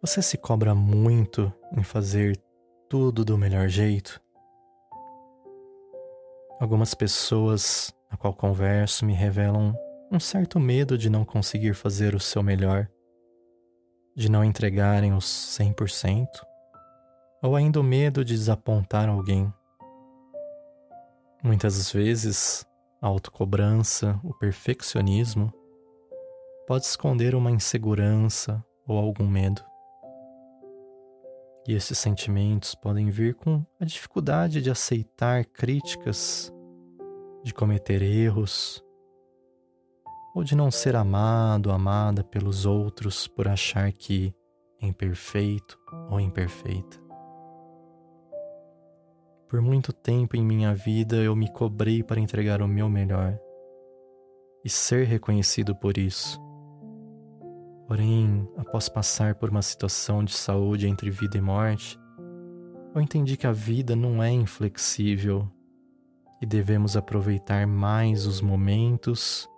Você 0.00 0.22
se 0.22 0.38
cobra 0.38 0.76
muito 0.76 1.52
em 1.76 1.82
fazer 1.82 2.40
tudo 2.88 3.24
do 3.24 3.36
melhor 3.36 3.68
jeito? 3.68 4.20
Algumas 6.60 6.94
pessoas 6.94 7.92
a 8.08 8.16
qual 8.16 8.32
converso 8.32 9.04
me 9.04 9.12
revelam 9.12 9.74
um 10.08 10.20
certo 10.20 10.60
medo 10.60 10.96
de 10.96 11.10
não 11.10 11.24
conseguir 11.24 11.74
fazer 11.74 12.14
o 12.14 12.20
seu 12.20 12.44
melhor, 12.44 12.88
de 14.14 14.30
não 14.30 14.44
entregarem 14.44 15.12
os 15.12 15.24
100%, 15.24 16.28
ou 17.42 17.56
ainda 17.56 17.80
o 17.80 17.84
medo 17.84 18.24
de 18.24 18.34
desapontar 18.34 19.08
alguém. 19.08 19.52
Muitas 21.42 21.90
vezes, 21.90 22.64
a 23.02 23.08
autocobrança, 23.08 24.20
o 24.22 24.32
perfeccionismo, 24.32 25.52
pode 26.68 26.84
esconder 26.84 27.34
uma 27.34 27.50
insegurança 27.50 28.64
ou 28.86 28.96
algum 28.96 29.26
medo. 29.26 29.60
E 31.68 31.74
esses 31.74 31.98
sentimentos 31.98 32.74
podem 32.74 33.10
vir 33.10 33.34
com 33.34 33.62
a 33.78 33.84
dificuldade 33.84 34.62
de 34.62 34.70
aceitar 34.70 35.44
críticas, 35.44 36.50
de 37.44 37.52
cometer 37.52 38.00
erros, 38.00 38.82
ou 40.34 40.42
de 40.42 40.56
não 40.56 40.70
ser 40.70 40.96
amado, 40.96 41.70
amada 41.70 42.24
pelos 42.24 42.64
outros 42.64 43.28
por 43.28 43.46
achar 43.46 43.92
que 43.92 44.34
é 44.80 44.86
imperfeito 44.86 45.78
ou 46.08 46.18
imperfeita. 46.18 46.98
Por 49.46 49.60
muito 49.60 49.92
tempo 49.92 50.36
em 50.36 50.42
minha 50.42 50.74
vida 50.74 51.16
eu 51.16 51.36
me 51.36 51.52
cobrei 51.52 52.02
para 52.02 52.18
entregar 52.18 52.62
o 52.62 52.68
meu 52.68 52.88
melhor 52.88 53.38
e 54.64 54.70
ser 54.70 55.06
reconhecido 55.06 55.76
por 55.76 55.98
isso. 55.98 56.47
Porém, 57.88 58.46
após 58.58 58.86
passar 58.86 59.34
por 59.36 59.48
uma 59.48 59.62
situação 59.62 60.22
de 60.22 60.34
saúde 60.34 60.86
entre 60.86 61.08
vida 61.08 61.38
e 61.38 61.40
morte, 61.40 61.98
eu 62.94 63.00
entendi 63.00 63.34
que 63.34 63.46
a 63.46 63.52
vida 63.52 63.96
não 63.96 64.22
é 64.22 64.30
inflexível 64.30 65.50
e 66.38 66.44
devemos 66.44 66.98
aproveitar 66.98 67.66
mais 67.66 68.26
os 68.26 68.42
momentos 68.42 69.48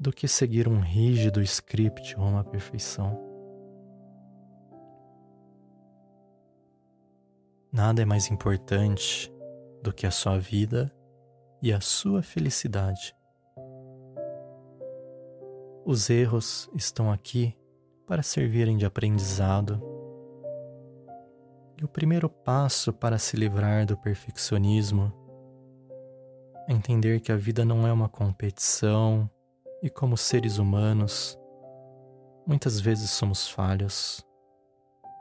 do 0.00 0.10
que 0.10 0.26
seguir 0.26 0.66
um 0.66 0.80
rígido 0.80 1.42
script 1.42 2.18
ou 2.18 2.24
uma 2.24 2.42
perfeição. 2.42 3.20
Nada 7.70 8.00
é 8.00 8.06
mais 8.06 8.30
importante 8.30 9.30
do 9.82 9.92
que 9.92 10.06
a 10.06 10.10
sua 10.10 10.38
vida 10.38 10.90
e 11.60 11.70
a 11.70 11.82
sua 11.82 12.22
felicidade. 12.22 13.14
Os 15.84 16.10
erros 16.10 16.68
estão 16.74 17.10
aqui 17.10 17.56
para 18.06 18.22
servirem 18.22 18.76
de 18.76 18.84
aprendizado. 18.84 19.80
E 21.80 21.84
o 21.84 21.88
primeiro 21.88 22.28
passo 22.28 22.92
para 22.92 23.18
se 23.18 23.36
livrar 23.36 23.86
do 23.86 23.96
perfeccionismo 23.96 25.12
é 26.68 26.72
entender 26.72 27.20
que 27.20 27.32
a 27.32 27.36
vida 27.36 27.64
não 27.64 27.86
é 27.86 27.92
uma 27.92 28.08
competição 28.08 29.28
e, 29.82 29.88
como 29.88 30.16
seres 30.16 30.58
humanos, 30.58 31.38
muitas 32.46 32.78
vezes 32.78 33.10
somos 33.10 33.48
falhos. 33.48 34.24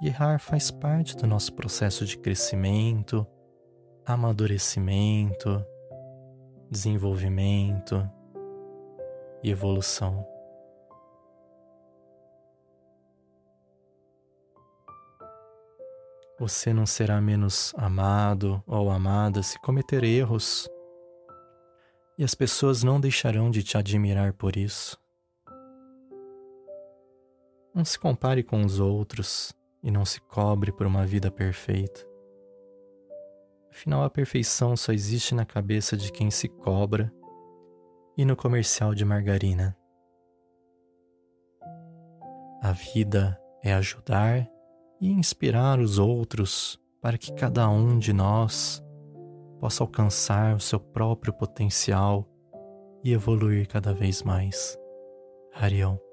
E 0.01 0.07
errar 0.07 0.39
faz 0.39 0.69
parte 0.69 1.15
do 1.15 1.25
nosso 1.25 1.53
processo 1.53 2.05
de 2.05 2.17
crescimento, 2.17 3.25
amadurecimento, 4.05 5.65
desenvolvimento 6.69 8.09
e 9.41 9.49
evolução. 9.49 10.38
Você 16.39 16.73
não 16.73 16.85
será 16.85 17.19
menos 17.19 17.73
amado 17.77 18.63
ou 18.65 18.89
amada 18.89 19.43
se 19.43 19.59
cometer 19.59 20.05
erros, 20.05 20.69
e 22.17 22.23
as 22.23 22.33
pessoas 22.33 22.81
não 22.81 22.99
deixarão 22.99 23.51
de 23.51 23.61
te 23.61 23.77
admirar 23.77 24.31
por 24.31 24.55
isso. 24.55 24.97
Não 27.75 27.83
se 27.83 27.99
compare 27.99 28.41
com 28.41 28.61
os 28.65 28.79
outros 28.79 29.53
e 29.83 29.91
não 29.91 30.05
se 30.05 30.21
cobre 30.21 30.71
por 30.71 30.87
uma 30.87 31.05
vida 31.05 31.29
perfeita. 31.29 32.07
Afinal, 33.69 34.03
a 34.03 34.09
perfeição 34.09 34.75
só 34.77 34.93
existe 34.93 35.35
na 35.35 35.45
cabeça 35.45 35.95
de 35.97 36.11
quem 36.11 36.31
se 36.31 36.47
cobra 36.47 37.13
e 38.17 38.23
no 38.23 38.35
comercial 38.35 38.95
de 38.95 39.03
margarina. 39.03 39.77
A 42.61 42.71
vida 42.71 43.39
é 43.63 43.73
ajudar 43.73 44.49
e 45.01 45.09
inspirar 45.11 45.79
os 45.79 45.97
outros 45.97 46.79
para 47.01 47.17
que 47.17 47.33
cada 47.33 47.69
um 47.69 47.97
de 47.97 48.11
nós 48.13 48.83
possa 49.59 49.83
alcançar 49.83 50.55
o 50.55 50.59
seu 50.59 50.79
próprio 50.79 51.33
potencial 51.33 52.27
e 53.03 53.13
evoluir 53.13 53.67
cada 53.67 53.93
vez 53.93 54.23
mais. 54.23 54.77
Harion. 55.53 56.08